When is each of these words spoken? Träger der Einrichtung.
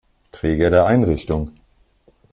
Träger 0.31 0.71
der 0.71 0.87
Einrichtung. 0.87 1.51